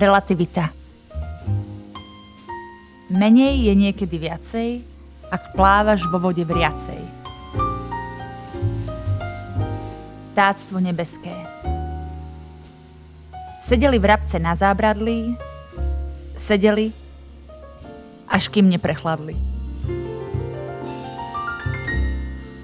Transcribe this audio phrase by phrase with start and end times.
[0.00, 0.72] Relativita.
[3.12, 4.80] Menej je niekedy viacej,
[5.28, 6.96] ak plávaš vo vode vriacej.
[10.32, 11.36] Táctvo nebeské.
[13.60, 15.36] Sedeli vrabce na zábradlí,
[16.32, 16.96] sedeli,
[18.24, 19.36] až kým neprechladli.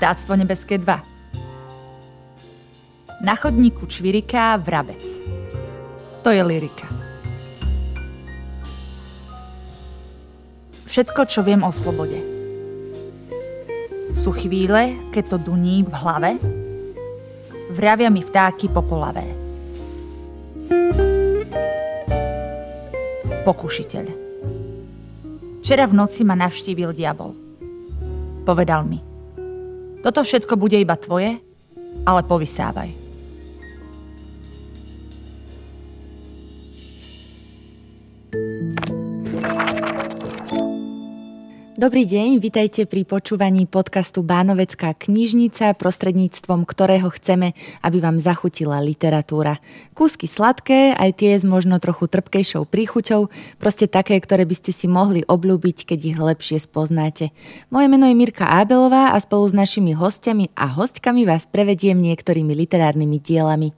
[0.01, 1.05] Táctvo nebeské 2.
[3.21, 5.05] Na chodníku čviriká vrabec.
[6.25, 6.96] To je lyrika.
[10.97, 12.17] Všetko, čo viem o slobode.
[14.17, 16.41] Sú chvíle, keď to duní v hlave,
[17.69, 19.29] vravia mi vtáky popolavé.
[23.45, 24.05] Pokušiteľ.
[25.61, 27.37] Včera v noci ma navštívil diabol.
[28.49, 28.97] Povedal mi,
[30.01, 31.37] toto všetko bude iba tvoje,
[32.09, 33.06] ale povysávaj.
[41.77, 47.53] Dobrý deň, vitajte pri počúvaní podcastu Bánovecká knižnica, prostredníctvom ktorého chceme,
[47.85, 49.61] aby vám zachutila literatúra.
[49.93, 53.29] Kúsky sladké, aj tie s možno trochu trpkejšou príchuťou,
[53.61, 57.29] proste také, ktoré by ste si mohli obľúbiť, keď ich lepšie spoznáte.
[57.69, 62.57] Moje meno je Mirka Ábelová a spolu s našimi hostiami a hostkami vás prevediem niektorými
[62.57, 63.77] literárnymi dielami.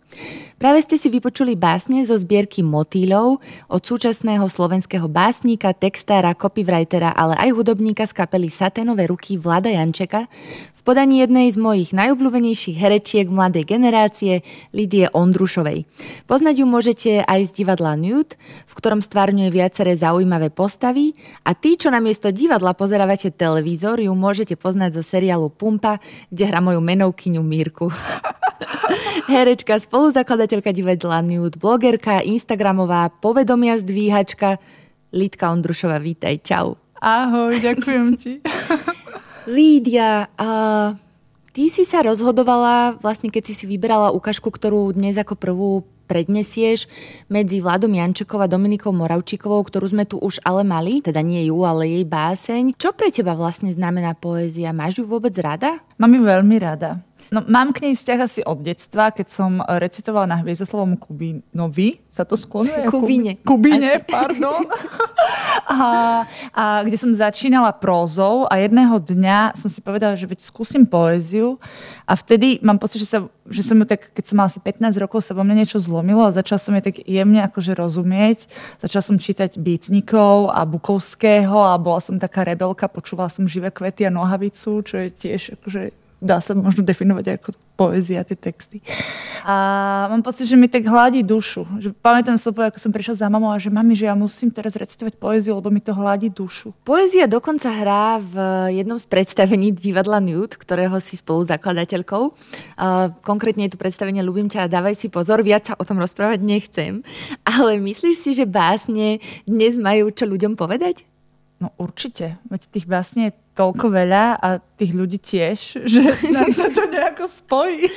[0.59, 3.39] Práve ste si vypočuli básne zo zbierky Motýľov
[3.71, 10.27] od súčasného slovenského básnika, textára, copywritera, ale aj hudobníka z kapely Saténové ruky Vlada Jančeka
[10.75, 14.43] v podaní jednej z mojich najobľúbenejších herečiek mladej generácie,
[14.75, 15.87] Lidie Ondrušovej.
[16.27, 18.35] Poznať ju môžete aj z divadla Nude,
[18.67, 21.15] v ktorom stvárňuje viaceré zaujímavé postavy
[21.47, 26.03] a tí, čo namiesto divadla pozerávate televízor, ju môžete poznať zo seriálu Pumpa,
[26.35, 27.95] kde hrá moju menovkyňu Mírku.
[29.33, 34.59] Herečka, spoluzakladateľka divadla Nude, blogerka, instagramová, povedomia zdvíhačka,
[35.15, 36.77] Lidka Ondrušová, vítaj, čau.
[36.99, 38.33] Ahoj, ďakujem ti.
[39.57, 40.93] Lídia, uh,
[41.57, 45.71] ty si sa rozhodovala, vlastne keď si si vyberala ukážku, ktorú dnes ako prvú
[46.09, 46.89] prednesieš
[47.29, 51.61] medzi Vladom Jančekou a Dominikou Moravčíkovou, ktorú sme tu už ale mali, teda nie ju,
[51.69, 52.81] ale jej báseň.
[52.81, 54.73] Čo pre teba vlastne znamená poézia?
[54.73, 55.85] Máš ju vôbec rada?
[56.01, 57.05] Mám ju veľmi rada.
[57.29, 62.25] No, mám k nej vzťah asi od detstva, keď som recitovala na Hviezdoslovom Kubinovi, sa
[62.25, 62.89] to sklonuje?
[62.89, 63.37] Kubine.
[63.45, 64.65] Kubine, pardon.
[65.69, 66.25] a,
[66.57, 71.61] a kde som začínala prózou a jedného dňa som si povedala, že veď skúsim poéziu
[72.09, 74.97] a vtedy mám pocit, že, sa, že som ju tak, keď som mala asi 15
[74.97, 78.49] rokov, sa vo mne niečo zlomilo a začala som jej tak jemne akože rozumieť.
[78.81, 84.09] Začala som čítať Bítnikov a Bukovského a bola som taká rebelka, počúvala som Živé kvety
[84.09, 87.49] a Nohavicu, čo je tiež akože dá sa možno definovať ako
[87.79, 88.83] poézia, tie texty.
[89.47, 89.55] A
[90.11, 91.63] mám pocit, že mi tak hladí dušu.
[91.79, 94.75] Že pamätám sa, ako som prišla za mamou a že mami, že ja musím teraz
[94.75, 96.75] recitovať poéziu, lebo mi to hladí dušu.
[96.83, 98.35] Poézia dokonca hrá v
[98.75, 102.23] jednom z predstavení divadla Nude, ktorého si spolu zakladateľkou.
[102.29, 106.03] Uh, konkrétne je tu predstavenie Ľubím ťa a dávaj si pozor, viac sa o tom
[106.03, 107.07] rozprávať nechcem.
[107.47, 111.07] Ale myslíš si, že básne dnes majú čo ľuďom povedať?
[111.59, 115.59] No určite, veď tých básne je toľko veľa a tých ľudí tiež,
[115.93, 117.91] že nám sa to nejako spojí.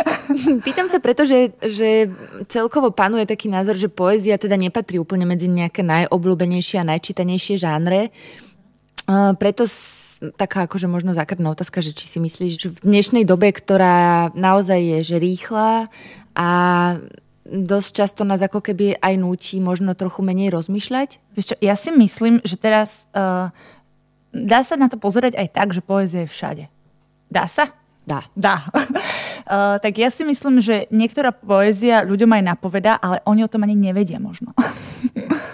[0.66, 2.08] Pýtam sa preto, že, že
[2.48, 8.08] celkovo panuje taký názor, že poézia teda nepatrí úplne medzi nejaké najobľúbenejšie a najčítanejšie žánre.
[9.04, 9.68] Uh, preto
[10.38, 14.78] taká akože možno zákrná otázka, že či si myslíš, že v dnešnej dobe, ktorá naozaj
[14.78, 15.90] je že rýchla
[16.38, 16.48] a
[17.52, 21.20] dosť často nás ako keby aj núti možno trochu menej rozmýšľať?
[21.36, 23.52] Vieš čo, ja si myslím, že teraz uh,
[24.32, 26.64] dá sa na to pozerať aj tak, že poézia je všade.
[27.28, 27.76] Dá sa?
[28.08, 28.24] Dá.
[28.32, 28.64] Dá.
[28.72, 33.68] uh, tak ja si myslím, že niektorá poézia ľuďom aj napovedá, ale oni o tom
[33.68, 34.56] ani nevedia možno.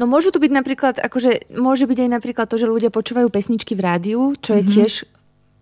[0.00, 3.76] No môžu tu byť napríklad, akože môže byť aj napríklad to, že ľudia počúvajú pesničky
[3.76, 4.72] v rádiu, čo je mm-hmm.
[4.80, 4.92] tiež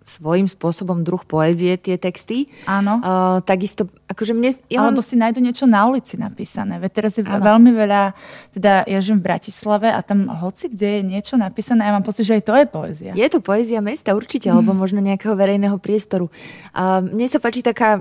[0.09, 2.49] svojím spôsobom druh poézie tie texty.
[2.65, 2.99] Áno.
[3.05, 4.57] Uh, takisto, akože mne...
[4.73, 5.07] Ja Alebo mám...
[5.07, 6.81] si nájdu niečo na ulici napísané.
[6.81, 7.45] Veď teraz je Áno.
[7.45, 8.17] veľmi veľa,
[8.57, 12.25] teda ja žijem v Bratislave a tam hoci kde je niečo napísané, ja mám pocit,
[12.25, 13.13] že aj to je poézia.
[13.13, 16.33] Je to poézia mesta určite, alebo možno nejakého verejného priestoru.
[16.73, 18.01] Uh, mne sa páči taká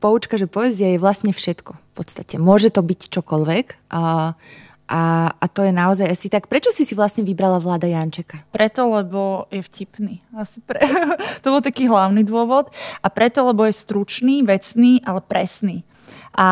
[0.00, 2.40] poučka, že poézia je vlastne všetko v podstate.
[2.40, 3.92] Môže to byť čokoľvek.
[3.92, 4.32] Uh,
[4.92, 6.52] a, a to je naozaj asi tak.
[6.52, 8.44] Prečo si si vlastne vybrala Vlada Jančeka?
[8.52, 10.20] Preto, lebo je vtipný.
[10.36, 10.84] Asi pre...
[11.42, 12.68] to bol taký hlavný dôvod.
[13.00, 15.80] A preto, lebo je stručný, vecný, ale presný.
[16.36, 16.48] A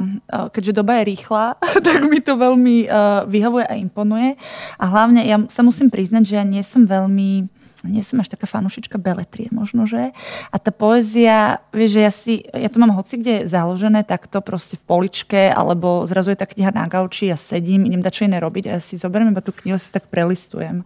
[0.00, 4.40] e, keďže doba je rýchla, tak mi to veľmi uh, vyhovuje a imponuje.
[4.80, 7.52] A hlavne ja sa musím priznať, že ja nie som veľmi
[7.84, 10.16] nie som až taká fanušička beletrie možno, že.
[10.50, 14.80] A tá poézia, vieš, že ja si, ja to mám hoci kde založené takto proste
[14.80, 18.40] v poličke, alebo zrazu je tá kniha na gauči, ja sedím, idem dať čo iné
[18.40, 20.82] robiť a ja si zoberiem iba tú knihu, si tak prelistujem.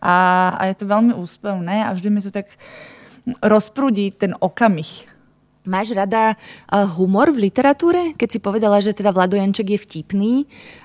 [0.00, 0.16] A,
[0.56, 2.48] a je to veľmi úspevné a vždy mi to tak
[3.44, 5.17] rozprúdi ten okamih
[5.68, 6.32] Máš rada
[6.96, 8.16] humor v literatúre?
[8.16, 10.32] Keď si povedala, že teda Vlado Janček je vtipný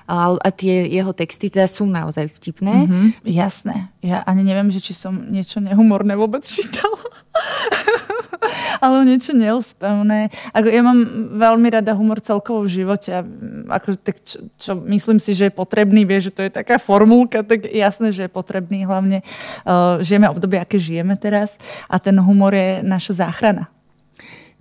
[0.04, 2.84] a, tie jeho texty teda sú naozaj vtipné.
[2.84, 3.88] Mm-hmm, jasné.
[4.04, 7.00] Ja ani neviem, že či som niečo nehumorné vôbec čítala.
[8.84, 10.28] Ale niečo neúspevné.
[10.52, 11.00] Ako, ja mám
[11.40, 13.24] veľmi rada humor celkovo v živote.
[13.72, 17.40] Ako, tak čo, čo, myslím si, že je potrebný, vie, že to je taká formulka,
[17.40, 18.84] tak jasné, že je potrebný.
[18.84, 19.24] Hlavne
[19.64, 21.56] uh, žijeme obdobie, aké žijeme teraz
[21.88, 23.72] a ten humor je naša záchrana.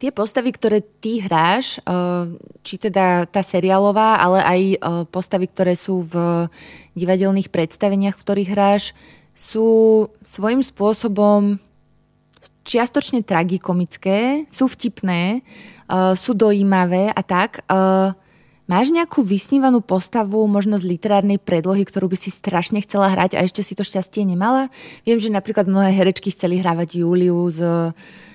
[0.03, 2.27] Tie postavy, ktoré ty hráš, eh,
[2.59, 4.77] či teda tá seriálová, ale aj eh,
[5.07, 6.43] postavy, ktoré sú v
[6.91, 8.91] divadelných predstaveniach, v ktorých hráš,
[9.31, 11.55] sú svojím spôsobom
[12.67, 17.63] čiastočne tragikomické, sú vtipné, eh, sú dojímavé a tak.
[18.63, 23.43] Máš nejakú vysnívanú postavu, možno z literárnej predlohy, ktorú by si strašne chcela hrať a
[23.43, 24.67] ešte si to šťastie nemala?
[25.07, 27.91] Viem, že napríklad mnohé herečky chceli hrávať Júliu z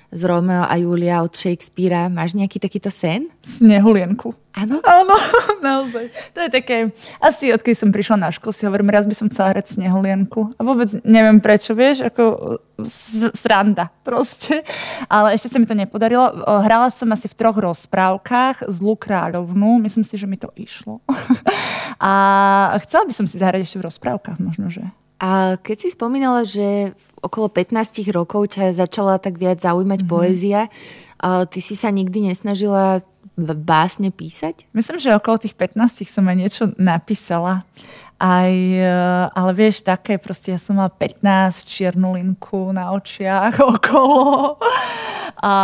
[0.09, 2.09] z Romeo a Julia od Shakespearea.
[2.09, 3.29] Máš nejaký takýto sen?
[3.45, 4.33] Snehulienku.
[4.57, 4.81] Áno?
[4.81, 5.15] Áno,
[5.69, 6.09] naozaj.
[6.33, 6.89] To je také,
[7.21, 10.57] asi odkedy som prišla na školu, si hovorím, raz by som chcela hrať Snehulienku.
[10.57, 12.57] A vôbec neviem prečo, vieš, ako
[13.37, 14.65] sranda proste.
[15.05, 16.41] Ale ešte sa mi to nepodarilo.
[16.65, 19.77] Hrala som asi v troch rozprávkach Zlú kráľovnú.
[19.85, 21.05] Myslím si, že mi to išlo.
[22.01, 22.11] a
[22.81, 24.81] chcela by som si zahrať ešte v rozprávkach možno, že.
[25.19, 30.15] A keď si spomínala, že okolo 15 rokov ťa začala tak viac zaujímať mm-hmm.
[30.15, 30.71] poézia,
[31.51, 33.03] ty si sa nikdy nesnažila
[33.39, 34.67] básne písať?
[34.71, 37.67] Myslím, že okolo tých 15 som aj niečo napísala.
[38.19, 38.91] Aj, e,
[39.31, 44.59] ale vieš, také proste, ja som mala 15, čiernu linku na očiach okolo
[45.39, 45.55] a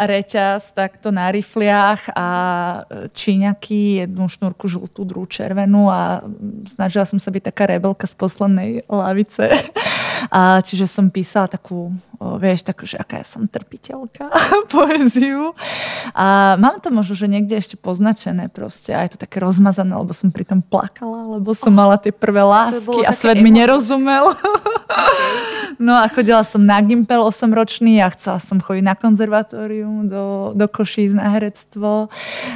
[0.00, 2.28] reťaz takto na rifliach a
[3.12, 6.24] číňaky, jednu šnúrku žltú, druhú červenú a
[6.64, 9.52] snažila som sa byť taká rebelka z poslednej lavice.
[10.28, 11.96] A čiže som písala takú,
[12.36, 14.28] vieš, takú, že aká ja som trpiteľka,
[14.74, 15.56] poéziu.
[16.12, 18.92] A mám to možno, že niekde ešte poznačené proste.
[18.92, 23.00] A je to také rozmazané, lebo som pritom plakala, lebo som mala tie prvé lásky
[23.00, 24.36] a svet mi nerozumel.
[24.90, 25.50] Okay.
[25.80, 30.54] No a chodila som na Gimpel 8 ročný a chcela som chodiť na konzervatórium do,
[30.54, 32.06] do Košíc na herectvo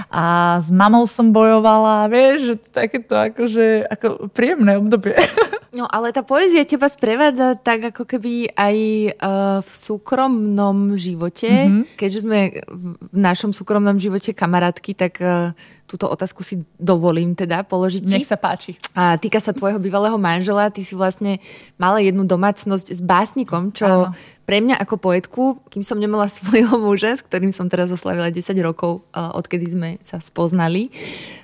[0.06, 5.18] a s mamou som bojovala, vieš, že takéto akože, ako príjemné obdobie.
[5.74, 8.76] No ale tá poézia teba sprevádza tak ako keby aj
[9.18, 11.50] uh, v súkromnom živote.
[11.50, 11.98] Mm-hmm.
[11.98, 15.50] Keďže sme v našom súkromnom živote kamarátky, tak uh,
[15.84, 18.76] túto otázku si dovolím teda položiť Nech sa páči.
[18.96, 20.72] A týka sa tvojho bývalého manžela.
[20.72, 21.38] Ty si vlastne
[21.76, 25.42] mala jednu domácnosť s básnikom, čo Áno pre mňa ako poetku,
[25.72, 30.20] kým som nemala svojho muža, s ktorým som teraz oslavila 10 rokov, odkedy sme sa
[30.20, 30.92] spoznali,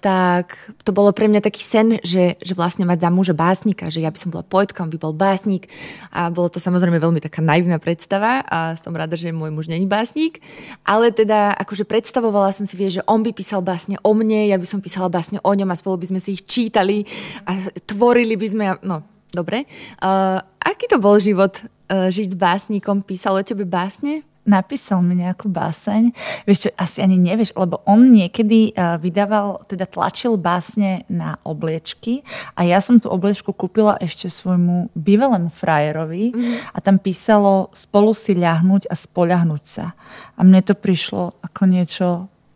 [0.04, 4.04] tak to bolo pre mňa taký sen, že, že vlastne mať za muža básnika, že
[4.04, 5.72] ja by som bola poetka, on by bol básnik
[6.12, 9.88] a bolo to samozrejme veľmi taká naivná predstava a som rada, že môj muž není
[9.88, 10.44] básnik,
[10.84, 14.56] ale teda akože predstavovala som si, vie, že on by písal básne o mne, ja
[14.60, 17.02] by som písala básne o ňom a spolu by sme si ich čítali
[17.48, 17.56] a
[17.88, 19.66] tvorili by sme, no dobre.
[19.98, 21.58] Uh, aký to bol život
[21.90, 23.02] uh, žiť s básnikom?
[23.02, 24.26] Písal o tebe básne?
[24.50, 26.10] napísal mi nejakú báseň.
[26.48, 32.24] Vieš čo, asi ani nevieš, lebo on niekedy uh, vydával, teda tlačil básne na obliečky
[32.56, 36.74] a ja som tú obliečku kúpila ešte svojmu bývalému frajerovi mm-hmm.
[36.74, 39.94] a tam písalo spolu si ľahnuť a spoľahnuť sa.
[40.34, 42.06] A mne to prišlo ako niečo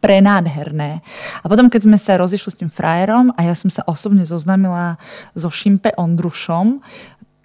[0.05, 1.01] prenádherné.
[1.41, 5.01] A potom, keď sme sa rozišli s tým frajerom a ja som sa osobne zoznámila
[5.33, 6.85] so Šimpe Ondrušom,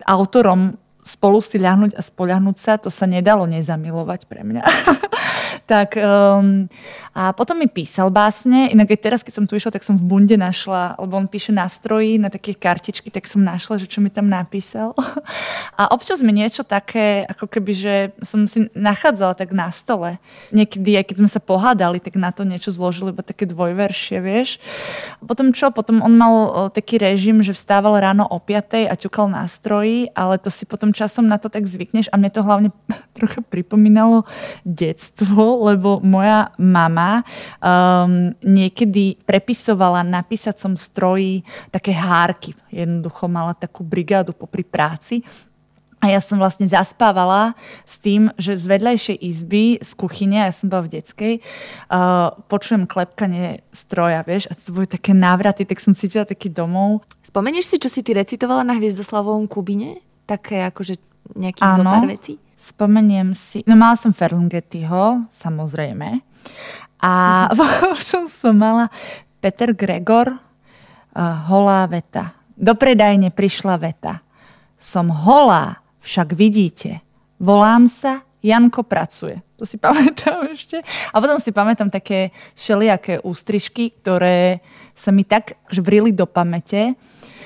[0.04, 0.76] autorom
[1.10, 4.62] spolu si ľahnuť a spoľahnúť sa, to sa nedalo nezamilovať pre mňa.
[5.70, 6.70] tak um,
[7.14, 10.06] a potom mi písal básne, inak aj teraz, keď som tu išla, tak som v
[10.06, 14.10] bunde našla, lebo on píše nástroji na také kartičky, tak som našla, že čo mi
[14.14, 14.94] tam napísal.
[15.80, 20.22] a občas mi niečo také, ako keby, že som si nachádzala tak na stole.
[20.54, 24.62] Niekedy, aj keď sme sa pohádali, tak na to niečo zložili, iba také dvojveršie, vieš.
[25.22, 25.70] Potom čo?
[25.74, 26.36] Potom on mal
[26.74, 31.32] taký režim, že vstával ráno o 5 a ťukal nástroji, ale to si potom časom
[31.32, 32.70] na to tak zvykneš a mne to hlavne
[33.16, 34.28] trocha pripomínalo
[34.68, 37.24] detstvo, lebo moja mama
[37.64, 42.52] um, niekedy prepisovala na písacom stroji také hárky.
[42.70, 45.24] Jednoducho mala takú brigádu popri práci
[46.00, 50.72] a ja som vlastne zaspávala s tým, že z vedľajšej izby, z kuchyne, ja som
[50.72, 51.34] bola v detskej,
[51.92, 57.04] uh, počujem klepkanie stroja, vieš, a to boli také návraty, tak som cítila taký domov.
[57.20, 60.00] Spomenieš si, čo si ty recitovala na Hviezdoslavovom Kubine?
[60.30, 61.02] Také akože
[61.34, 62.38] nejakých zo pár vecí?
[62.60, 66.20] spomeniem si, no mala som Ferlinghettiho, samozrejme.
[67.00, 67.14] A
[67.56, 68.92] potom som mala
[69.40, 72.36] Peter Gregor, uh, holá veta.
[72.60, 74.20] Do predajne prišla veta.
[74.76, 77.00] Som holá, však vidíte.
[77.40, 79.40] Volám sa Janko pracuje.
[79.56, 80.84] To si pamätám ešte.
[81.16, 84.60] A potom si pamätám také všelijaké ústrižky, ktoré
[84.92, 87.39] sa mi tak vrili do pamäte, uh,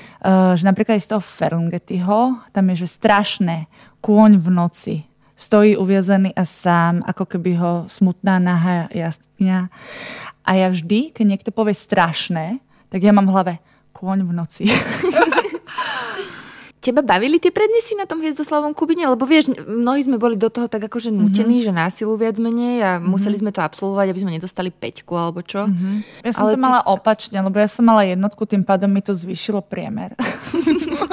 [0.56, 3.68] že napríklad z toho Ferungetyho, tam je, že strašné,
[4.00, 4.96] kôň v noci,
[5.36, 9.68] stojí uviazený a sám, ako keby ho smutná nahá jaskňa.
[10.44, 12.56] A ja vždy, keď niekto povie strašné,
[12.88, 13.54] tak ja mám v hlave
[13.92, 14.64] kôň v noci.
[16.84, 19.08] Teba bavili tie prednesy na tom Hviezdoslavom Kubine?
[19.08, 21.72] Lebo vieš, mnohí sme boli do toho tak akože nutení, mm-hmm.
[21.72, 23.08] že násilu viac menej a mm-hmm.
[23.08, 25.64] museli sme to absolvovať, aby sme nedostali peťku alebo čo.
[25.64, 26.28] Mm-hmm.
[26.28, 26.92] Ja som Ale to mala ty...
[26.92, 30.12] opačne, lebo ja som mala jednotku, tým pádom mi to zvýšilo priemer.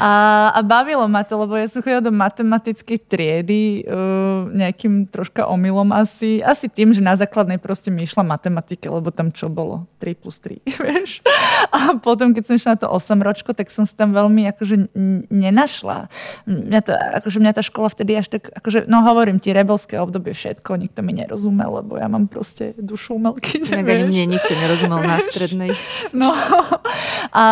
[0.00, 0.10] A,
[0.56, 5.92] a bavilo ma to, lebo ja som chodila do matematickej triedy uh, nejakým troška omylom
[5.92, 6.40] asi.
[6.40, 9.84] Asi tým, že na základnej proste mi išla matematika, lebo tam čo bolo?
[10.00, 11.20] 3 plus 3, vieš?
[11.68, 14.69] A potom, keď som išla na to 8 ročko, tak som si tam veľmi akože
[15.30, 16.12] nenašla.
[16.46, 20.36] Mňa, to, akože mňa tá škola vtedy až tak, akože, no hovorím ti, rebelské obdobie
[20.36, 23.64] všetko, nikto mi nerozumel, lebo ja mám proste dušu umelky.
[23.70, 25.72] Ani mne nikto nerozumel na strednej.
[26.12, 26.30] No
[27.32, 27.44] a,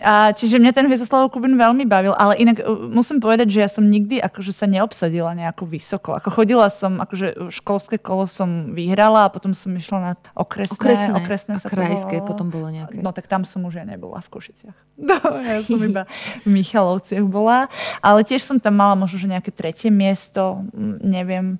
[0.00, 3.68] a čiže mňa ten Viezoslav Kubin veľmi bavil, ale inak uh, musím povedať, že ja
[3.68, 6.16] som nikdy akože sa neobsadila nejako vysoko.
[6.16, 10.74] Ako chodila som, akože školské kolo som vyhrala a potom som išla na okresné.
[10.74, 13.04] Okresné, okresné a krajské potom bolo nejaké.
[13.04, 14.78] No tak tam som už ja nebola v Košiciach.
[15.10, 16.04] No, ja som iba
[16.44, 17.72] v Michalovciach bola.
[18.04, 20.64] Ale tiež som tam mala možno, že nejaké tretie miesto,
[21.00, 21.56] neviem.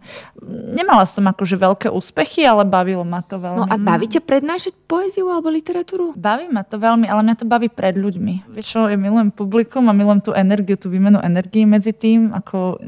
[0.77, 3.65] Nemala som akože veľké úspechy, ale bavilo ma to veľmi.
[3.65, 6.13] No a bavíte prednášať poéziu alebo literatúru?
[6.15, 8.30] Baví ma to veľmi, ale mňa to baví pred ľuďmi.
[8.53, 12.79] Vieš čo, ja milujem publikum a milujem tú energiu, tú výmenu energii medzi tým, ako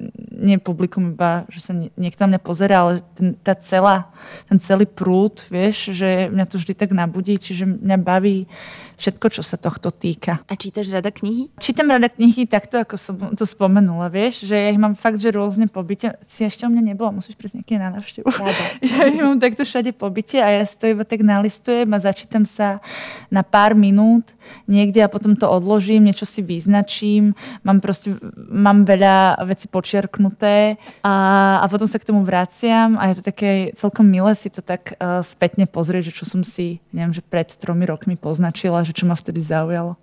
[0.42, 4.10] nie publikum iba, že sa niekto na mňa pozera, ale ten, tá celá,
[4.46, 8.46] ten celý prúd, vieš, že mňa to vždy tak nabudí, čiže mňa baví
[9.02, 10.38] všetko, čo sa tohto týka.
[10.46, 11.50] A čítaš rada knihy?
[11.58, 15.34] Čítam rada knihy takto, ako som to spomenula, vieš, že ja ich mám fakt, že
[15.34, 16.14] rôzne pobyte.
[16.30, 18.30] Si ešte o mne nebolo, musíš prísť niekedy na návštevu.
[18.82, 22.44] Ja ich mám takto všade pobyte a ja si to iba tak nalistujem a začítam
[22.44, 22.78] sa
[23.32, 24.36] na pár minút
[24.68, 27.32] niekde a potom to odložím, niečo si vyznačím,
[27.64, 31.14] mám proste, mám veľa veci počiarknuté a,
[31.62, 34.94] a potom sa k tomu vraciam a je to také celkom milé si to tak
[34.98, 39.08] uh, spätne pozrieť, že čo som si, neviem, že pred tromi rokmi poznačila, že čo
[39.08, 39.96] ma vtedy zaujalo.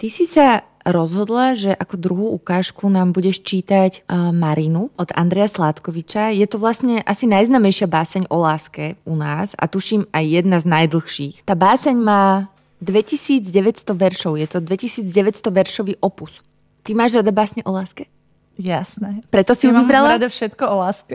[0.00, 5.46] Ty si sa rozhodla, že ako druhú ukážku nám budeš čítať uh, Marinu od Andreja
[5.46, 6.34] Sládkoviča.
[6.34, 10.66] Je to vlastne asi najznamejšia báseň o láske u nás a tuším aj jedna z
[10.66, 11.46] najdlhších.
[11.46, 12.50] Tá báseň má
[12.82, 16.42] 2900 veršov, je to 2900 veršový opus.
[16.82, 18.10] Ty máš rada básne o láske?
[18.58, 19.22] Jasné.
[19.30, 20.18] Preto si ja ju vybrala?
[20.18, 21.14] Rada všetko o láske.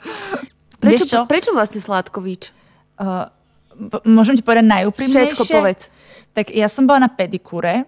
[0.82, 2.56] prečo, prečo vlastne Sládkovič?
[2.96, 3.28] Uh,
[4.08, 5.36] môžem ti povedať najúprimnejšie?
[5.36, 5.92] Všetko povedz.
[6.30, 7.86] Tak ja som bola na pedikúre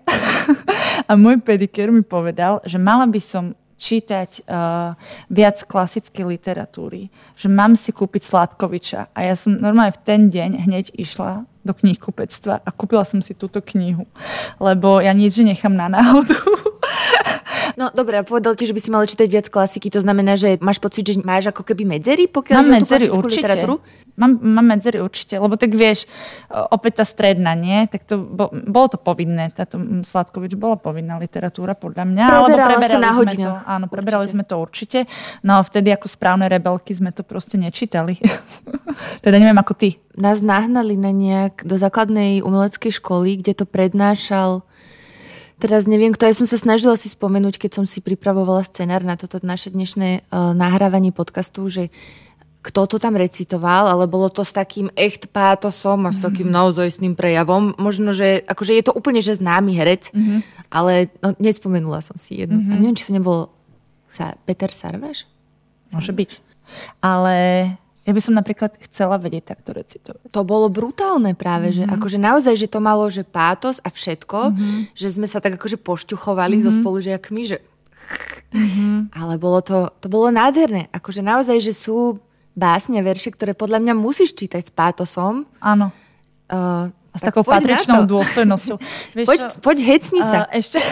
[1.09, 4.95] a môj pedikér mi povedal, že mala by som čítať uh,
[5.27, 9.11] viac klasickej literatúry, že mám si kúpiť Sládkoviča.
[9.11, 13.35] A ja som normálne v ten deň hneď išla do knihkupectva a kúpila som si
[13.35, 14.07] túto knihu,
[14.63, 16.35] lebo ja nič nechám na náhodu.
[17.77, 20.61] No dobre, a povedal ti, že by si mala čítať viac klasiky, to znamená, že
[20.61, 23.45] máš pocit, že máš ako keby medzery, pokiaľ mám medzery, tú určite.
[23.45, 23.75] literatúru?
[24.13, 26.05] Mám, mám medzery určite, lebo tak vieš,
[26.53, 27.89] opäť tá stredná, nie?
[27.89, 32.25] Tak to bo, bolo to povinné, táto Sladkovič bola povinná literatúra podľa mňa.
[32.29, 33.49] Preberala alebo sa na hodinu.
[33.49, 34.35] To, áno, preberali určite.
[34.37, 34.99] sme to určite.
[35.41, 38.21] No vtedy ako správne rebelky sme to proste nečítali.
[39.25, 39.97] teda neviem ako ty.
[40.21, 44.69] Nás nahnali na nejak do základnej umeleckej školy, kde to prednášal
[45.63, 49.15] Teraz neviem, kto, ja som sa snažila si spomenúť, keď som si pripravovala scenár na
[49.15, 51.95] toto naše dnešné uh, nahrávanie podcastu, že
[52.67, 56.67] kto to tam recitoval, ale bolo to s takým echt pátosom a s takým mm-hmm.
[56.67, 57.79] naozajstným prejavom.
[57.79, 60.67] Možno, že akože je to úplne že známy herec, mm-hmm.
[60.67, 62.59] ale no, nespomenula som si jednu.
[62.59, 62.75] Mm-hmm.
[62.75, 63.55] A neviem, či to nebol
[64.11, 65.31] sa Peter Sarvaš?
[65.95, 66.43] Môže byť.
[67.07, 67.35] Ale
[68.03, 70.35] ja by som napríklad chcela vedieť takto recitovať.
[70.35, 71.79] To bolo brutálne práve, mm-hmm.
[71.79, 71.93] že mhm.
[71.95, 74.79] akože naozaj, že to malo, že pátos a všetko, mm-hmm.
[74.95, 76.67] že sme sa tak akože pošťuchovali mm-hmm.
[76.67, 76.79] so mhm.
[76.83, 77.57] spolužiakmi, že
[78.51, 79.15] mm-hmm.
[79.15, 80.91] ale bolo to, to bolo nádherné.
[80.91, 82.19] Akože naozaj, že sú
[82.59, 85.47] básne, verše, ktoré podľa mňa musíš čítať s pátosom.
[85.63, 85.95] Áno.
[86.53, 88.77] Uh, a s takou patričnou dôstojnosťou.
[89.29, 90.49] Poď, poď hecni sa.
[90.49, 90.81] Uh, ešte...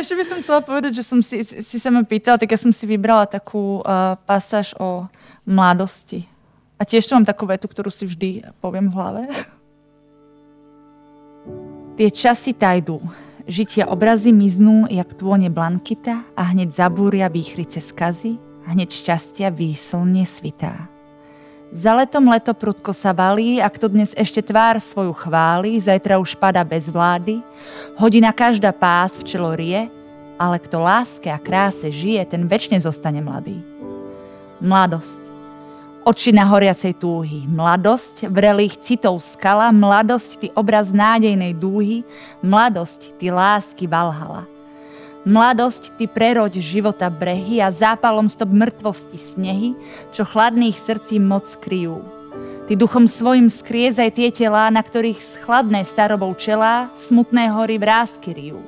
[0.00, 2.72] Ešte by som chcela povedať, že som si, si sa ma pýtala, tak ja som
[2.72, 5.04] si vybrala takú uh, pasáž o
[5.44, 6.24] mladosti.
[6.80, 9.22] A tiež tu mám takú vetu, ktorú si vždy poviem v hlave.
[12.00, 13.04] Tie časy tajdu,
[13.50, 20.22] Žitia obrazy miznú, jak tône blankita a hneď zabúria výchrice skazy a hneď šťastia výslne
[20.22, 20.89] svitá.
[21.70, 26.34] Za letom leto prudko sa valí, ak to dnes ešte tvár svoju chváli, zajtra už
[26.34, 27.38] pada bez vlády,
[27.94, 29.86] hodina každá pás v čelo rie,
[30.34, 33.62] ale kto láske a kráse žije, ten väčšine zostane mladý.
[34.58, 35.30] Mladosť.
[36.02, 42.02] Oči na horiacej túhy, mladosť, vrelých citov skala, mladosť, ty obraz nádejnej dúhy,
[42.42, 44.42] mladosť, ty lásky valhala.
[45.20, 49.76] Mladosť, ty preroď života brehy a zápalom stop mŕtvosti snehy,
[50.16, 52.00] čo chladných srdcí moc kryjú.
[52.64, 58.64] Ty duchom svojim skriezaj tie telá, na ktorých schladné starobou čelá, smutné hory vrázky rijú.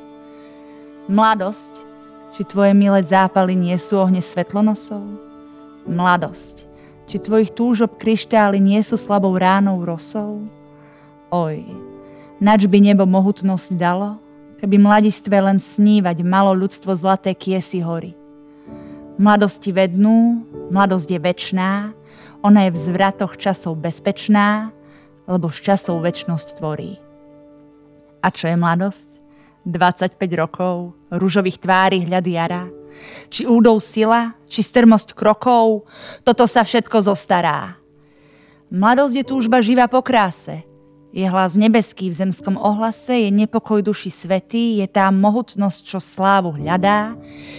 [1.09, 1.73] Mladosť,
[2.37, 5.01] či tvoje milé zápaly nie sú ohne svetlonosov?
[5.89, 6.69] Mladosť,
[7.09, 10.45] či tvojich túžob kryštály nie sú slabou ránou rosou?
[11.33, 11.65] Oj,
[12.45, 14.22] nač by nebo mohutnosť dalo,
[14.63, 18.15] keby mladistve len snívať malo ľudstvo zlaté kiesy hory.
[19.19, 21.71] Mladosti vednú, mladosť je večná,
[22.47, 24.71] ona je v zvratoch časov bezpečná,
[25.27, 27.03] lebo z časov väčnosť tvorí.
[28.23, 29.11] A čo je mladosť?
[29.67, 32.71] 25 rokov, rúžových tvári hľady jara,
[33.35, 35.91] či údou sila, či strmosť krokov,
[36.23, 37.79] toto sa všetko zostará.
[38.71, 40.63] Mladosť je túžba živá po kráse,
[41.13, 46.57] je hlas nebeský v zemskom ohlase, je nepokoj duši svetý, je tá mohutnosť, čo slávu
[46.57, 47.13] hľadá,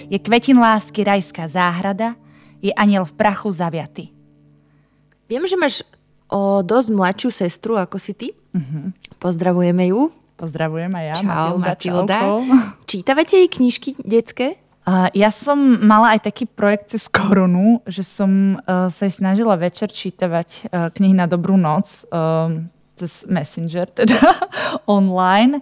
[0.09, 2.17] je kvetin lásky rajská záhrada,
[2.59, 4.09] je aniel v prachu zaviaty.
[5.29, 5.85] Viem, že máš
[6.33, 8.27] o dosť mladšiu sestru ako si ty.
[8.57, 8.89] Uh-huh.
[9.21, 10.09] Pozdravujeme ju.
[10.33, 12.17] Pozdravujem aj ja, Čau, Matilda.
[12.17, 12.19] Matilda.
[12.89, 14.57] Čítavate jej knižky detské?
[15.15, 20.67] Ja som mala aj taký projekt cez korunu, že som uh, sa snažila večer čítavať
[20.67, 22.03] uh, knihy na dobrú noc.
[22.93, 24.17] Uh, cez Messenger, teda
[24.85, 25.59] online.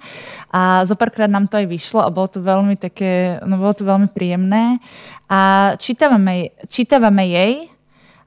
[0.51, 3.87] A zo párkrát nám to aj vyšlo a bolo to veľmi také, no bolo to
[3.87, 4.83] veľmi príjemné.
[5.31, 7.53] A čítavame, čítavame jej,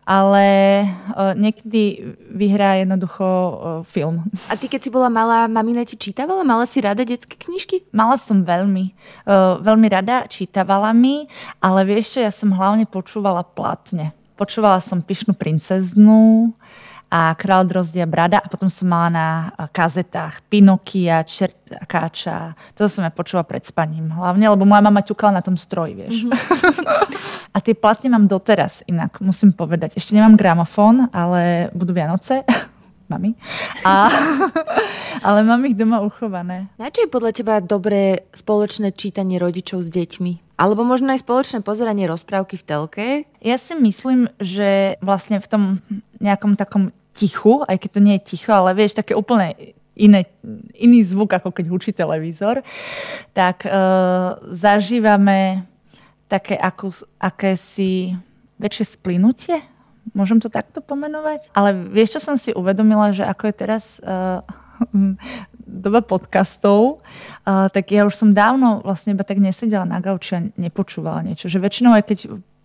[0.04, 0.46] ale
[0.84, 3.52] uh, niekedy vyhrá jednoducho uh,
[3.88, 4.25] film.
[4.52, 6.44] A ty, keď si bola malá, mamina ti čítavala?
[6.44, 7.88] Mala si rada detské knižky?
[7.92, 8.93] Mala som veľmi.
[9.25, 11.28] Uh, veľmi rada, čítavala mi,
[11.60, 14.12] ale vieš čo, ja som hlavne počúvala platne.
[14.36, 16.52] Počúvala som Pyšnú princeznu,
[17.15, 19.29] a Král drozdia brada a potom som mala na
[19.71, 22.59] kazetách Pinokia, Čertáča.
[22.75, 26.27] To som ja počula pred spaním hlavne, lebo moja mama ťukala na tom stroji, vieš.
[26.27, 27.55] Mm-hmm.
[27.55, 29.95] a tie platne mám doteraz inak, musím povedať.
[29.95, 32.43] Ešte nemám gramofón, ale budú Vianoce.
[33.05, 33.37] Mami.
[33.87, 34.11] A,
[35.29, 36.67] ale mám ich doma uchované.
[36.81, 40.57] Na čo je podľa teba dobré spoločné čítanie rodičov s deťmi?
[40.59, 43.07] Alebo možno aj spoločné pozeranie rozprávky v telke?
[43.45, 45.63] Ja si myslím, že vlastne v tom
[46.25, 49.55] nejakom takom tichu, aj keď to nie je ticho, ale vieš, také úplne
[49.95, 50.27] iné,
[50.75, 52.67] iný zvuk, ako keď hučí televízor,
[53.31, 55.65] tak uh, zažívame
[56.27, 56.91] také ako,
[57.23, 58.19] akési
[58.59, 59.63] väčšie splynutie,
[60.13, 61.55] môžem to takto pomenovať.
[61.55, 64.43] Ale vieš, čo som si uvedomila, že ako je teraz uh,
[65.87, 67.00] doba podcastov,
[67.47, 71.47] uh, tak ja už som dávno vlastne iba tak nesedela na gauči a nepočúvala niečo.
[71.47, 72.19] Že väčšinou, aj keď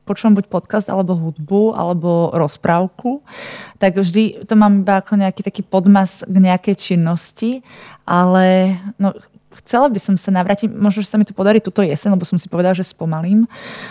[0.09, 3.21] počúvam buď podcast, alebo hudbu, alebo rozprávku,
[3.77, 7.61] tak vždy to mám iba ako nejaký taký podmas k nejakej činnosti,
[8.09, 9.13] ale no,
[9.59, 12.39] chcela by som sa navrátiť, možno, že sa mi to podarí túto jeseň, lebo som
[12.39, 13.45] si povedala, že spomalím,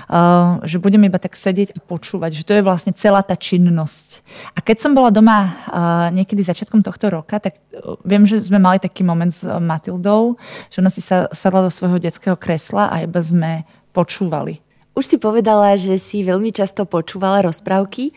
[0.09, 4.22] uh, že budem iba tak sedieť a počúvať, že to je vlastne celá tá činnosť.
[4.57, 5.50] A keď som bola doma uh,
[6.14, 10.40] niekedy začiatkom tohto roka, tak uh, viem, že sme mali taký moment s Matildou,
[10.72, 15.16] že ona si sa sadla do svojho detského kresla a iba sme počúvali už si
[15.20, 18.12] povedala, že si veľmi často počúvala rozprávky.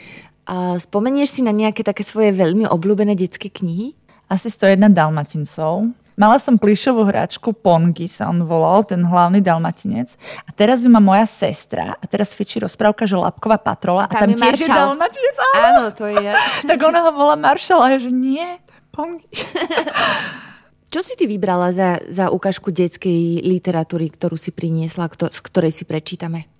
[0.49, 3.93] A spomenieš si na nejaké také svoje veľmi obľúbené detské knihy?
[4.31, 5.91] Asi 101 dalmatincov.
[6.19, 10.13] Mala som plišovú hračku Pongy, sa on volal, ten hlavný dalmatinec.
[10.43, 11.95] A teraz ju má moja sestra.
[11.97, 14.05] A teraz fičí rozprávka, že Lapková patrola.
[14.05, 15.35] A tam, tam je tiež je dalmatinec.
[15.39, 16.33] Áno, áno to je ja.
[16.69, 19.27] tak ona ho volá Marshall a ja, že nie, to je Pongy.
[20.93, 25.87] Čo si ty vybrala za, za ukážku detskej literatúry, ktorú si priniesla, z ktorej si
[25.87, 26.51] prečítame?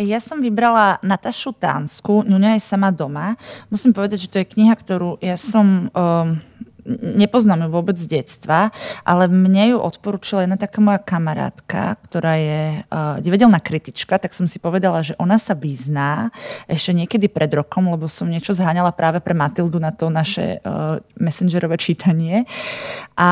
[0.00, 3.36] Ja som vybrala Natašu Tánsku, Ňuňa je sama doma.
[3.68, 5.92] Musím povedať, že to je kniha, ktorú ja som...
[5.92, 6.40] Um,
[6.90, 8.72] nepoznám ju vôbec z detstva,
[9.04, 14.48] ale mne ju odporúčila jedna taká moja kamarátka, ktorá je uh, divadelná kritička, tak som
[14.48, 16.32] si povedala, že ona sa vyzná
[16.64, 20.98] ešte niekedy pred rokom, lebo som niečo zháňala práve pre Matildu na to naše uh,
[21.20, 22.48] messengerové čítanie.
[23.14, 23.28] A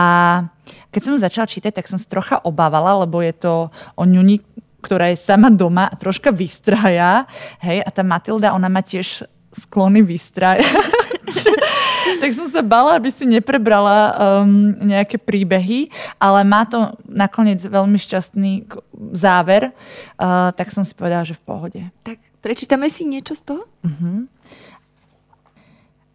[0.93, 4.45] keď som začala čítať, tak som sa trocha obávala, lebo je to o ňuni,
[4.89, 7.29] ktorá je sama doma a troška vystraja.
[7.61, 10.65] Hej, a tá Matilda, ona má tiež sklony vystrajať.
[12.25, 18.01] tak som sa bala, aby si neprebrala um, nejaké príbehy, ale má to nakoniec veľmi
[18.01, 18.65] šťastný
[19.13, 19.77] záver,
[20.17, 21.81] uh, tak som si povedala, že v pohode.
[22.01, 23.63] Tak prečítame si niečo z toho?
[23.85, 24.25] Uh-huh.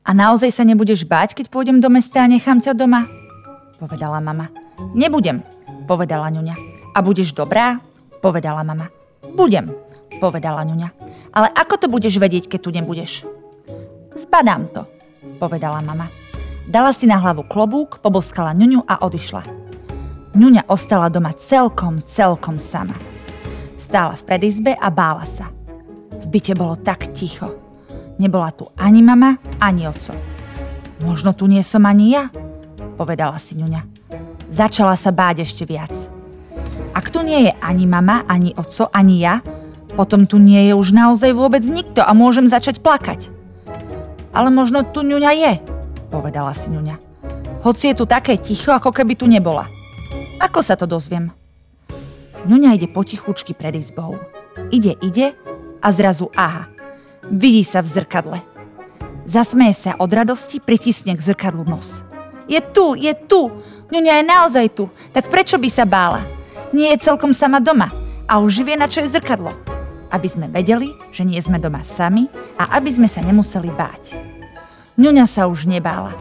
[0.02, 3.06] A naozaj sa nebudeš báť, keď pôjdem do mesta a nechám ťa doma?
[3.78, 4.50] Povedala mama.
[4.98, 5.46] Nebudem,
[5.86, 6.56] povedala ňuňa.
[6.98, 7.93] A budeš dobrá?
[8.24, 8.88] Povedala mama.
[9.36, 9.68] Budem,
[10.24, 10.90] povedala ňuňa.
[11.36, 13.28] Ale ako to budeš vedieť, keď tu nebudeš?
[14.16, 14.88] Zbadám to,
[15.44, 16.08] povedala mama.
[16.64, 19.44] Dala si na hlavu klobúk, poboskala ňuňu a odišla.
[20.40, 22.96] Ňuňa ostala doma celkom, celkom sama.
[23.76, 25.52] Stála v predizbe a bála sa.
[26.24, 27.52] V byte bolo tak ticho.
[28.24, 30.16] Nebola tu ani mama, ani oco.
[31.04, 32.32] Možno tu nie som ani ja,
[32.96, 33.82] povedala si ňuňa.
[34.56, 35.92] Začala sa báť ešte viac.
[37.13, 39.45] Tu nie je ani mama, ani oco, ani ja,
[39.93, 43.30] potom tu nie je už naozaj vôbec nikto a môžem začať plakať.
[44.34, 45.54] Ale možno tu ňuňa je,
[46.10, 46.97] povedala si ňuňa.
[47.62, 49.69] Hoci je tu také ticho, ako keby tu nebola.
[50.41, 51.30] Ako sa to dozviem?
[52.49, 54.19] Ňuňa ide potichučky pred izbou.
[54.73, 55.38] Ide, ide
[55.80, 56.67] a zrazu aha.
[57.30, 58.39] Vidí sa v zrkadle.
[59.23, 62.04] Zasmeje sa od radosti, pritisne k zrkadlu nos.
[62.49, 63.47] Je tu, je tu.
[63.93, 64.91] Ňuňa je naozaj tu.
[65.15, 66.43] Tak prečo by sa bála?
[66.74, 67.94] Nie je celkom sama doma
[68.26, 69.74] a už vie, na čo je zrkadlo
[70.14, 72.30] aby sme vedeli, že nie sme doma sami
[72.62, 74.14] a aby sme sa nemuseli báť.
[75.02, 76.14] Ňuňa sa už nebála.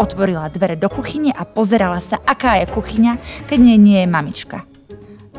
[0.00, 4.64] Otvorila dvere do kuchyne a pozerala sa, aká je kuchyňa, keď nie, nie je mamička.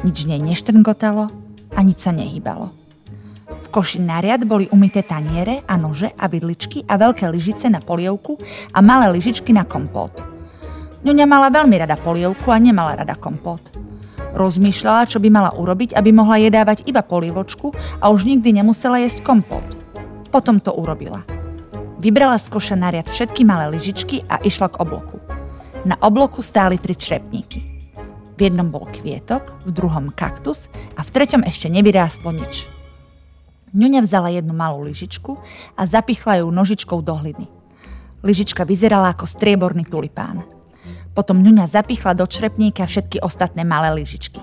[0.06, 1.26] Nič nej neštrngotalo
[1.74, 2.70] a nič sa nehýbalo.
[3.50, 7.82] V koši na riad boli umité taniere a nože a vidličky a veľké lyžice na
[7.82, 8.38] polievku
[8.74, 10.14] a malé lyžičky na kompót.
[11.02, 13.87] Ňuňa mala veľmi rada polievku a nemala rada kompót.
[14.36, 19.24] Rozmýšľala, čo by mala urobiť, aby mohla jedávať iba polievočku a už nikdy nemusela jesť
[19.24, 19.64] kompot.
[20.34, 21.24] Potom to urobila.
[21.98, 25.18] Vybrala z koša na riad všetky malé lyžičky a išla k obloku.
[25.88, 27.64] Na obloku stáli tri črepníky.
[28.38, 32.70] V jednom bol kvietok, v druhom kaktus a v treťom ešte nevyrástlo nič.
[33.74, 35.42] Ňuňa vzala jednu malú lyžičku
[35.74, 37.50] a zapichla ju nožičkou do hliny.
[38.22, 40.57] Lyžička vyzerala ako strieborný tulipán.
[41.18, 44.38] Potom ňuňa zapichla do črepníka všetky ostatné malé lyžičky.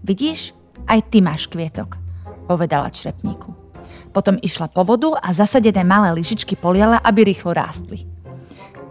[0.00, 0.56] Vidíš,
[0.88, 2.00] aj ty máš kvietok,
[2.48, 3.52] povedala črepníku.
[4.16, 8.08] Potom išla po vodu a zasadené malé lyžičky poliala, aby rýchlo rástli.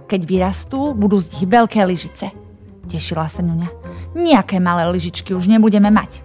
[0.06, 2.30] Keď vyrastú, budú z nich veľké lyžice.
[2.86, 3.69] Tešila sa ňuňa.
[4.13, 6.21] Nijaké malé lyžičky už nebudeme mať.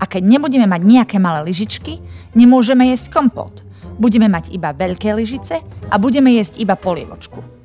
[0.00, 2.00] A keď nebudeme mať nejaké malé lyžičky,
[2.32, 3.60] nemôžeme jesť kompót.
[4.00, 5.60] Budeme mať iba veľké lyžice
[5.92, 7.55] a budeme jesť iba polievočku.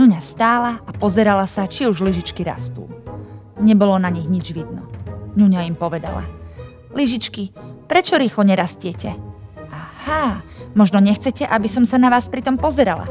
[0.00, 2.88] Ňuňa stála a pozerala sa, či už lyžičky rastú.
[3.60, 4.88] Nebolo na nich nič vidno.
[5.36, 6.24] Ňuňa im povedala.
[6.96, 7.52] Lyžičky,
[7.84, 9.12] prečo rýchlo nerastiete?
[9.68, 10.40] Aha,
[10.72, 13.04] možno nechcete, aby som sa na vás pritom pozerala.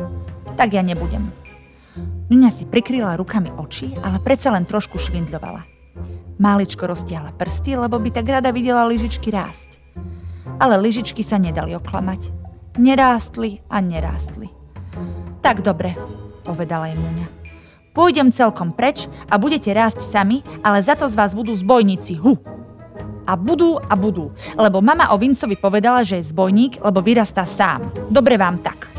[0.57, 1.29] Tak ja nebudem.
[2.33, 5.61] Ňuňa si prikryla rukami oči, ale predsa len trošku švindľovala.
[6.41, 9.77] Máličko roztiahla prsty, lebo by tak rada videla lyžičky rásť.
[10.57, 12.33] Ale lyžičky sa nedali oklamať.
[12.81, 14.49] Nerástli a nerástli.
[15.45, 15.93] Tak dobre,
[16.49, 17.27] povedala im Nuňa.
[17.93, 22.17] Pôjdem celkom preč a budete rásť sami, ale za to z vás budú zbojníci.
[22.17, 22.41] Hu!
[23.29, 27.93] A budú a budú, lebo mama o Vincovi povedala, že je zbojník, lebo vyrastá sám.
[28.09, 28.89] Dobre vám tak.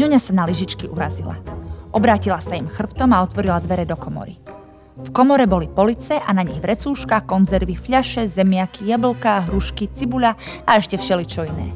[0.00, 1.36] Ňuňa sa na lyžičky urazila.
[1.92, 4.40] Obrátila sa im chrbtom a otvorila dvere do komory.
[5.00, 10.76] V komore boli police a na nich vrecúška, konzervy, fľaše, zemiaky, jablká, hrušky, cibuľa a
[10.76, 11.72] ešte všeličo iné.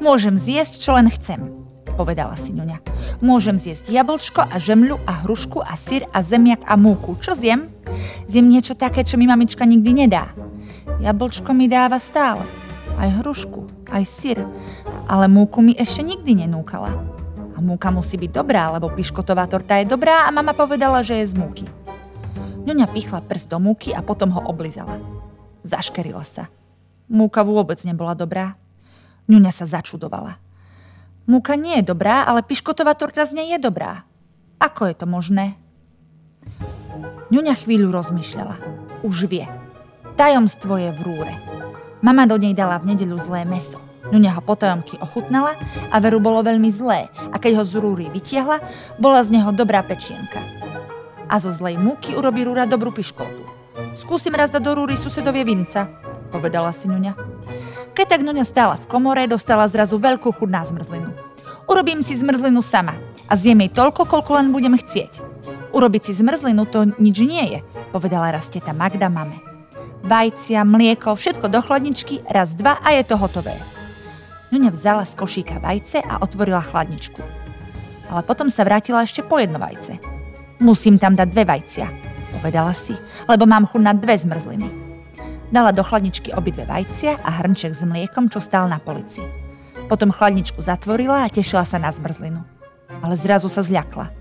[0.00, 1.59] Môžem zjesť, čo len chcem,
[2.00, 2.80] povedala si ňuňa.
[3.20, 7.20] Môžem zjesť jablčko a žemľu a hrušku a syr a zemiak a múku.
[7.20, 7.68] Čo zjem?
[8.24, 10.32] Zjem niečo také, čo mi mamička nikdy nedá.
[11.04, 12.48] Jablčko mi dáva stále.
[12.96, 14.40] Aj hrušku, aj syr.
[15.04, 16.96] Ale múku mi ešte nikdy nenúkala.
[17.52, 21.28] A múka musí byť dobrá, lebo piškotová torta je dobrá a mama povedala, že je
[21.28, 21.68] z múky.
[22.64, 24.96] Ňuňa pichla prst do múky a potom ho oblizala.
[25.60, 26.48] Zaškerila sa.
[27.12, 28.56] Múka vôbec nebola dobrá.
[29.28, 30.40] Ňuňa sa začudovala.
[31.30, 34.02] Múka nie je dobrá, ale piškotová torta z nej je dobrá.
[34.58, 35.54] Ako je to možné?
[37.30, 38.58] Ňuňa chvíľu rozmýšľala.
[39.06, 39.46] Už vie.
[40.18, 41.30] Tajomstvo je v rúre.
[42.02, 43.78] Mama do nej dala v nedeľu zlé meso.
[44.10, 45.54] Ňuňa ho potajomky ochutnala
[45.94, 48.58] a veru bolo veľmi zlé a keď ho z rúry vytiahla,
[48.98, 50.42] bola z neho dobrá pečienka.
[51.30, 53.46] A zo zlej múky urobí rúra dobrú piškotu.
[54.02, 55.86] Skúsim raz dať do rúry susedovie vinca,
[56.34, 57.12] povedala si ňuňa.
[57.94, 61.09] Keď tak ňuňa stála v komore, dostala zrazu veľkú chuť na zmrzlinu.
[61.70, 62.98] Urobím si zmrzlinu sama
[63.30, 65.22] a zjem jej toľko, koľko len budem chcieť.
[65.70, 67.58] Urobiť si zmrzlinu to nič nie je,
[67.94, 69.38] povedala raz teta Magda mame.
[70.02, 73.54] Vajcia, mlieko, všetko do chladničky, raz, dva a je to hotové.
[74.50, 77.22] Ňuňa vzala z košíka vajce a otvorila chladničku.
[78.10, 80.02] ale potom sa vrátila ešte po jedno vajce.
[80.58, 81.86] Musím tam dať dve vajcia,
[82.34, 82.98] povedala si,
[83.30, 84.66] lebo mám chuť na dve zmrzliny.
[85.54, 89.49] Dala do chladničky obidve vajcia a hrnček s mliekom, čo stál na polici.
[89.90, 92.38] Potom chladničku zatvorila a tešila sa na zmrzlinu.
[93.02, 94.14] Ale zrazu sa zľakla.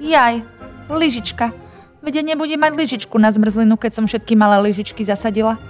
[0.00, 0.40] Jaj,
[0.88, 1.52] lyžička.
[2.00, 5.60] Veď nebude mať lyžičku na zmrzlinu, keď som všetky malé lyžičky zasadila.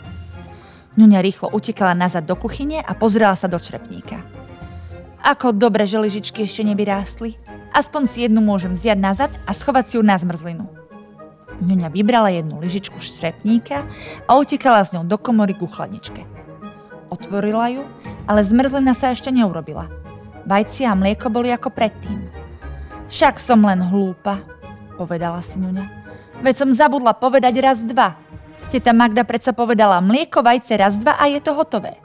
[0.94, 4.22] Ňuňa rýchlo utekala nazad do kuchyne a pozrela sa do črepníka.
[5.18, 7.34] Ako dobre, že lyžičky ešte nevyrástli.
[7.74, 10.62] Aspoň si jednu môžem vziať nazad a schovať si ju na zmrzlinu.
[11.58, 13.82] Ňuňa vybrala jednu lyžičku z črepníka
[14.30, 16.22] a utekala s ňou do komory ku chladničke.
[17.14, 17.86] Otvorila ju,
[18.26, 19.86] ale zmrzlina sa ešte neurobila.
[20.50, 22.26] Vajcia a mlieko boli ako predtým.
[23.06, 24.42] Však som len hlúpa,
[24.98, 25.84] povedala si ňuňa.
[26.42, 28.18] Veď som zabudla povedať raz dva.
[28.74, 32.02] Teta Magda predsa povedala mlieko, vajce raz dva a je to hotové.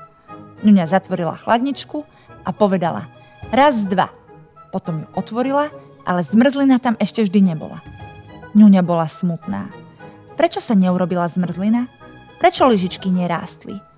[0.62, 2.06] Ňuňa zatvorila chladničku
[2.46, 3.10] a povedala
[3.50, 4.14] raz dva.
[4.70, 5.74] Potom ju otvorila,
[6.06, 7.82] ale zmrzlina tam ešte vždy nebola.
[8.54, 9.74] Ňuňa bola smutná.
[10.38, 11.90] Prečo sa neurobila zmrzlina?
[12.38, 13.89] Prečo lyžičky nerástli?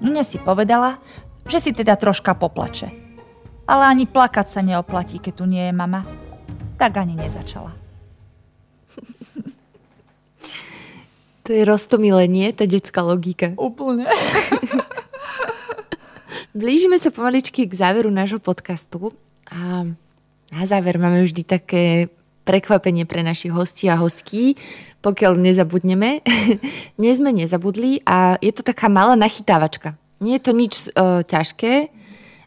[0.00, 1.00] Ňuňa si povedala,
[1.46, 2.92] že si teda troška poplače.
[3.66, 6.06] Ale ani plakať sa neoplatí, keď tu nie je mama
[6.76, 7.72] tak ani nezačala.
[11.46, 13.54] To je roztomilenie, tá detská logika.
[13.54, 14.10] Úplne.
[16.58, 19.14] Blížime sa pomaličky k záveru nášho podcastu
[19.46, 19.86] a
[20.50, 22.10] na záver máme vždy také
[22.46, 24.54] prekvapenie pre našich hostí a hostí,
[25.02, 26.22] pokiaľ nezabudneme.
[26.98, 29.98] Dnes sme nezabudli a je to taká malá nachytávačka.
[30.22, 31.90] Nie je to nič uh, ťažké,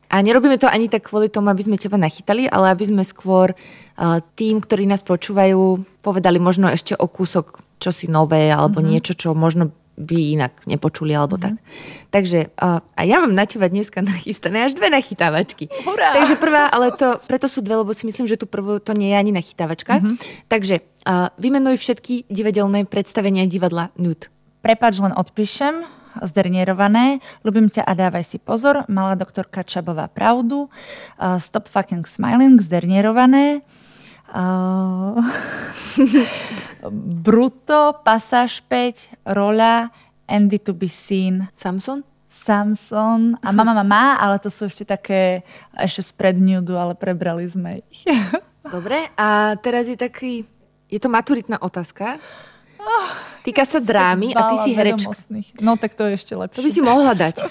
[0.09, 3.53] a nerobíme to ani tak kvôli tomu, aby sme teba nachytali, ale aby sme skôr
[3.53, 8.89] uh, tým, ktorí nás počúvajú, povedali možno ešte o kúsok čosi nové alebo mm-hmm.
[8.89, 11.59] niečo, čo možno by inak nepočuli alebo mm-hmm.
[11.59, 12.07] tak.
[12.09, 15.67] Takže a ja mám na teba dneska nachystané až dve nachytávačky.
[15.83, 16.15] Hurá!
[16.15, 19.11] Takže prvá, ale to, preto sú dve, lebo si myslím, že tu prvú to nie
[19.11, 19.99] je ani nachytávačka.
[19.99, 20.15] Mm-hmm.
[20.47, 24.31] Takže uh, vymenuj všetky divadelné predstavenia divadla Nude.
[24.63, 25.83] Prepač, len odpíšem
[26.23, 27.21] zdernierované.
[27.45, 28.87] Ľubím ťa a dávaj si pozor.
[28.89, 30.71] Malá doktorka Čabová pravdu.
[31.19, 33.61] Uh, stop fucking smiling, zdernierované.
[34.29, 35.19] Uh,
[37.25, 39.91] Bruto, pasáž 5, rola,
[40.27, 41.49] Andy to be seen.
[41.55, 42.03] Samson?
[42.29, 45.41] Samson a mama má, ale to sú ešte také
[45.73, 48.05] ešte spred nudu, ale prebrali sme ich.
[48.75, 50.45] Dobre, a teraz je taký,
[50.85, 52.21] je to maturitná otázka.
[53.41, 55.11] Týka sa drámy a ty si herečka.
[55.57, 56.59] No tak to je ešte lepšie.
[56.61, 57.35] To by si mohla dať.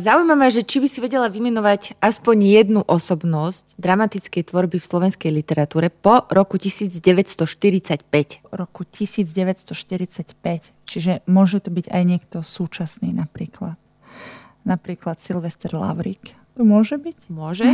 [0.00, 5.92] Zaujímavé, že či by si vedela vymenovať aspoň jednu osobnosť dramatickej tvorby v slovenskej literatúre
[5.92, 8.08] po roku 1945.
[8.48, 9.68] Roku 1945.
[10.88, 13.76] Čiže môže to byť aj niekto súčasný napríklad.
[14.64, 16.32] Napríklad Silvester Lavrik.
[16.60, 17.32] To môže byť?
[17.32, 17.64] Môže.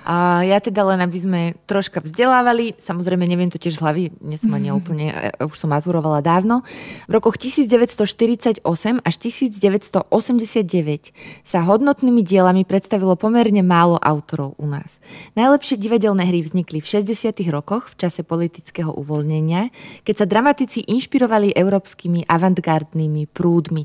[0.00, 4.40] A ja teda len, aby sme troška vzdelávali, samozrejme neviem to tiež z hlavy, nie
[4.40, 6.64] som ani úplne, e, už som maturovala dávno.
[7.04, 8.64] V rokoch 1948
[9.04, 11.12] až 1989
[11.44, 15.04] sa hodnotnými dielami predstavilo pomerne málo autorov u nás.
[15.36, 17.44] Najlepšie divadelné hry vznikli v 60.
[17.52, 19.68] rokoch v čase politického uvoľnenia,
[20.08, 23.84] keď sa dramatici inšpirovali európskymi avantgardnými prúdmi.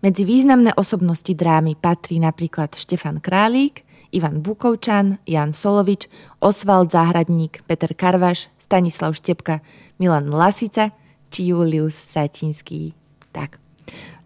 [0.00, 6.06] Medzi významné osobnosti drámy patrí napríklad Štefan Králík, Ivan Bukovčan, Jan Solovič,
[6.38, 9.60] Osvald Záhradník, Peter Karvaš, Stanislav Štepka,
[9.98, 10.94] Milan Lasica
[11.30, 12.94] či Julius Satinský.
[13.34, 13.58] Tak.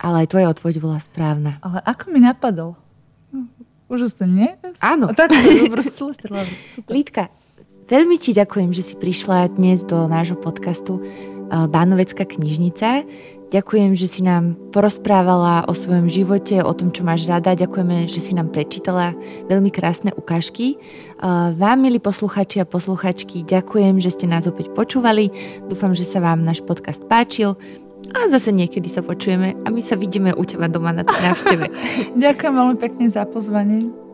[0.01, 1.61] Ale aj tvoja odpoveď bola správna.
[1.61, 2.77] Ale ako mi napadol?
[3.91, 4.51] Úžasné, nie?
[4.79, 5.11] Áno.
[5.11, 5.35] A tak.
[6.87, 7.27] Lítka,
[7.91, 13.05] veľmi ti ďakujem, že si prišla dnes do nášho podcastu eh, Bánovecká knižnica.
[13.51, 17.59] Ďakujem, že si nám porozprávala o svojom živote, o tom, čo máš rada.
[17.59, 19.11] Ďakujeme, že si nám prečítala
[19.51, 20.79] veľmi krásne ukážky.
[21.59, 25.35] Vám, milí posluchači a posluchačky, ďakujem, že ste nás opäť počúvali.
[25.67, 27.59] Dúfam, že sa vám náš podcast páčil.
[28.15, 31.67] A zase niekedy sa počujeme a my sa vidíme u teba doma na návšteve.
[32.23, 34.10] Ďakujem veľmi pekne za pozvanie.